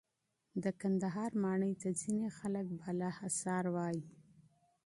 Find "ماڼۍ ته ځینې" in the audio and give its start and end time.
1.43-2.27